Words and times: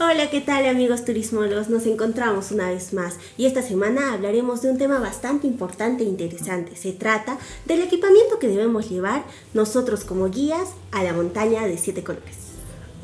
Hola, 0.00 0.30
¿qué 0.30 0.40
tal 0.40 0.64
amigos 0.64 1.04
turismólogos? 1.04 1.70
Nos 1.70 1.84
encontramos 1.84 2.52
una 2.52 2.70
vez 2.70 2.92
más 2.92 3.16
y 3.36 3.46
esta 3.46 3.62
semana 3.62 4.12
hablaremos 4.12 4.62
de 4.62 4.70
un 4.70 4.78
tema 4.78 5.00
bastante 5.00 5.48
importante 5.48 6.04
e 6.04 6.06
interesante. 6.06 6.76
Se 6.76 6.92
trata 6.92 7.36
del 7.64 7.82
equipamiento 7.82 8.38
que 8.38 8.46
debemos 8.46 8.88
llevar 8.88 9.24
nosotros 9.54 10.04
como 10.04 10.30
guías 10.30 10.68
a 10.92 11.02
la 11.02 11.14
montaña 11.14 11.66
de 11.66 11.76
siete 11.78 12.04
colores. 12.04 12.36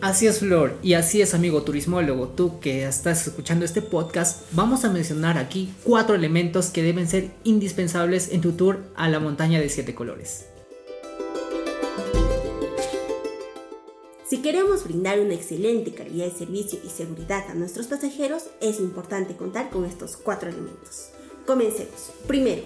Así 0.02 0.28
es, 0.28 0.38
Flor, 0.38 0.78
y 0.84 0.94
así 0.94 1.20
es, 1.20 1.34
amigo 1.34 1.62
turismólogo. 1.62 2.28
Tú 2.28 2.60
que 2.60 2.86
estás 2.86 3.26
escuchando 3.26 3.64
este 3.64 3.82
podcast, 3.82 4.42
vamos 4.52 4.84
a 4.84 4.90
mencionar 4.90 5.36
aquí 5.36 5.74
cuatro 5.82 6.14
elementos 6.14 6.68
que 6.68 6.84
deben 6.84 7.08
ser 7.08 7.32
indispensables 7.42 8.30
en 8.30 8.40
tu 8.40 8.52
tour 8.52 8.84
a 8.94 9.08
la 9.08 9.18
montaña 9.18 9.58
de 9.58 9.68
siete 9.68 9.96
colores. 9.96 10.44
Si 14.26 14.38
queremos 14.38 14.84
brindar 14.84 15.20
una 15.20 15.34
excelente 15.34 15.92
calidad 15.92 16.24
de 16.24 16.32
servicio 16.32 16.78
y 16.82 16.88
seguridad 16.88 17.44
a 17.50 17.54
nuestros 17.54 17.88
pasajeros, 17.88 18.44
es 18.62 18.80
importante 18.80 19.36
contar 19.36 19.68
con 19.68 19.84
estos 19.84 20.16
cuatro 20.16 20.48
elementos. 20.48 21.10
Comencemos. 21.46 22.10
Primero, 22.26 22.62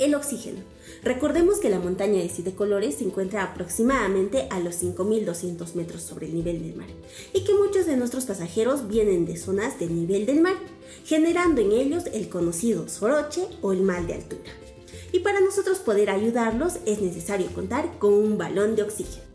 el 0.00 0.16
oxígeno. 0.16 0.58
Recordemos 1.04 1.60
que 1.60 1.70
la 1.70 1.78
montaña 1.78 2.20
de 2.20 2.28
siete 2.28 2.56
colores 2.56 2.96
se 2.96 3.04
encuentra 3.04 3.44
aproximadamente 3.44 4.48
a 4.50 4.58
los 4.58 4.82
5.200 4.82 5.74
metros 5.74 6.02
sobre 6.02 6.26
el 6.26 6.34
nivel 6.34 6.60
del 6.60 6.74
mar 6.74 6.88
y 7.32 7.44
que 7.44 7.54
muchos 7.54 7.86
de 7.86 7.96
nuestros 7.96 8.24
pasajeros 8.24 8.88
vienen 8.88 9.24
de 9.24 9.36
zonas 9.36 9.78
del 9.78 9.94
nivel 9.94 10.26
del 10.26 10.40
mar, 10.40 10.56
generando 11.04 11.60
en 11.60 11.70
ellos 11.70 12.06
el 12.12 12.28
conocido 12.28 12.88
soroche 12.88 13.46
o 13.60 13.72
el 13.72 13.82
mal 13.82 14.08
de 14.08 14.14
altura. 14.14 14.50
Y 15.12 15.20
para 15.20 15.40
nosotros 15.40 15.78
poder 15.78 16.10
ayudarlos 16.10 16.78
es 16.86 17.00
necesario 17.00 17.46
contar 17.54 18.00
con 18.00 18.14
un 18.14 18.36
balón 18.36 18.74
de 18.74 18.82
oxígeno. 18.82 19.31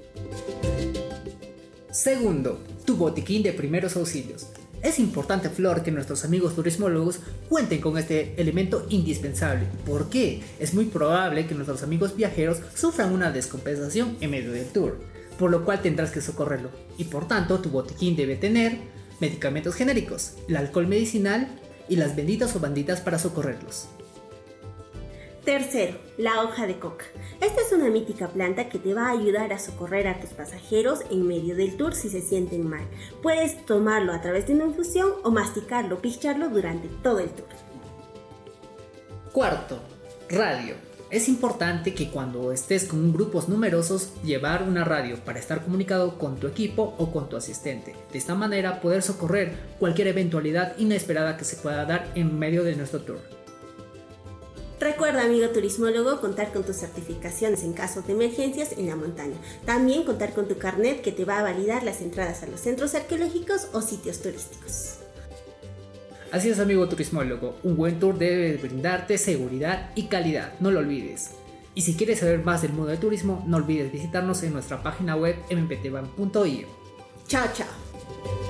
Segundo, 1.92 2.60
tu 2.86 2.98
botiquín 2.98 3.44
de 3.44 3.54
primeros 3.54 3.96
auxilios. 3.96 4.48
Es 4.84 5.00
importante, 5.00 5.50
Flor, 5.50 5.84
que 5.84 5.92
nuestros 5.92 6.26
amigos 6.26 6.54
turismólogos 6.54 7.20
cuenten 7.50 7.82
con 7.82 7.98
este 7.98 8.34
elemento 8.40 8.86
indispensable. 8.90 9.66
¿Por 9.86 10.10
qué? 10.10 10.42
Es 10.60 10.74
muy 10.74 10.86
probable 10.86 11.48
que 11.48 11.56
nuestros 11.56 11.84
amigos 11.84 12.16
viajeros 12.16 12.60
sufran 12.76 13.14
una 13.14 13.32
descompensación 13.32 14.18
en 14.22 14.32
medio 14.32 14.52
del 14.52 14.68
tour, 14.68 15.00
por 15.40 15.50
lo 15.50 15.66
cual 15.66 15.82
tendrás 15.82 16.12
que 16.12 16.22
socorrerlo. 16.22 16.70
Y 16.98 17.06
por 17.06 17.28
tanto, 17.28 17.60
tu 17.60 17.70
botiquín 17.70 18.16
debe 18.16 18.36
tener 18.36 18.78
medicamentos 19.20 19.76
genéricos, 19.76 20.34
el 20.48 20.58
alcohol 20.58 20.88
medicinal 20.88 21.48
y 21.90 21.96
las 21.96 22.16
benditas 22.16 22.56
o 22.56 22.60
banditas 22.60 23.02
para 23.02 23.18
socorrerlos. 23.18 23.88
Tercero, 25.44 25.98
la 26.18 26.44
hoja 26.44 26.68
de 26.68 26.78
coca. 26.78 27.06
Esta 27.40 27.62
es 27.62 27.72
una 27.72 27.90
mítica 27.90 28.30
planta 28.30 28.68
que 28.68 28.80
te 28.80 28.96
va 28.96 29.08
a 29.08 29.12
ayudar 29.12 29.54
a 29.54 29.60
socorrer 29.60 30.08
a 30.08 30.20
tus 30.20 30.32
pasajeros 30.32 31.02
en 31.12 31.28
medio 31.28 31.56
del 31.56 31.78
tour 31.78 31.94
si 31.94 32.10
se 32.10 32.22
sienten 32.22 32.68
mal. 32.68 32.86
Puedes 33.22 33.64
tomarlo 33.66 34.12
a 34.12 34.22
través 34.22 34.48
de 34.48 34.56
una 34.56 34.66
infusión 34.66 35.12
o 35.24 35.30
masticarlo, 35.30 36.02
picharlo 36.02 36.50
durante 36.50 36.88
todo 37.04 37.20
el 37.20 37.30
tour. 37.30 37.48
Cuarto, 39.32 39.80
radio. 40.30 40.76
Es 41.12 41.30
importante 41.30 41.94
que 41.94 42.10
cuando 42.10 42.52
estés 42.52 42.86
con 42.86 43.14
grupos 43.14 43.48
numerosos 43.48 44.12
llevar 44.24 44.64
una 44.64 44.84
radio 44.84 45.18
para 45.24 45.40
estar 45.40 45.64
comunicado 45.64 46.18
con 46.18 46.38
tu 46.38 46.48
equipo 46.48 46.96
o 46.98 47.12
con 47.12 47.30
tu 47.30 47.38
asistente. 47.38 47.96
De 48.12 48.18
esta 48.18 48.34
manera 48.34 48.82
poder 48.82 49.04
socorrer 49.04 49.54
cualquier 49.80 50.08
eventualidad 50.08 50.78
inesperada 50.78 51.38
que 51.38 51.46
se 51.46 51.56
pueda 51.58 51.86
dar 51.86 52.12
en 52.16 52.38
medio 52.38 52.64
de 52.64 52.76
nuestro 52.76 53.02
tour. 53.02 53.20
Recuerda, 54.98 55.26
amigo 55.26 55.50
turismólogo, 55.50 56.20
contar 56.20 56.52
con 56.52 56.64
tus 56.64 56.78
certificaciones 56.78 57.62
en 57.62 57.74
caso 57.74 58.02
de 58.02 58.14
emergencias 58.14 58.72
en 58.72 58.88
la 58.88 58.96
montaña. 58.96 59.36
También 59.64 60.02
contar 60.02 60.34
con 60.34 60.48
tu 60.48 60.58
carnet 60.58 61.04
que 61.04 61.12
te 61.12 61.24
va 61.24 61.38
a 61.38 61.44
validar 61.44 61.84
las 61.84 62.02
entradas 62.02 62.42
a 62.42 62.48
los 62.48 62.62
centros 62.62 62.96
arqueológicos 62.96 63.68
o 63.74 63.82
sitios 63.84 64.24
turísticos. 64.24 64.96
Así 66.32 66.50
es, 66.50 66.60
amigo 66.60 66.90
turismólogo, 66.90 67.60
un 67.62 67.78
buen 67.78 68.00
tour 68.00 68.18
debe 68.18 68.58
brindarte 68.58 69.20
seguridad 69.20 69.92
y 69.94 70.08
calidad, 70.08 70.54
no 70.60 70.72
lo 70.72 70.80
olvides. 70.80 71.30
Y 71.76 71.84
si 71.84 71.94
quieres 71.94 72.22
saber 72.22 72.44
más 72.44 72.64
del 72.64 72.74
mundo 72.74 72.90
del 72.90 73.00
turismo, 73.00 73.44
no 73.46 73.58
olvides 73.58 73.92
visitarnos 73.92 74.42
en 74.42 74.54
nuestra 74.54 74.82
página 74.82 75.16
web 75.16 75.36
mptban.io. 75.52 76.68
Chao, 77.28 77.48
chao. 77.54 78.47